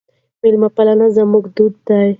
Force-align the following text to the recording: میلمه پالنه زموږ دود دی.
میلمه 0.41 0.69
پالنه 0.75 1.07
زموږ 1.17 1.43
دود 1.55 1.75
دی. 1.87 2.07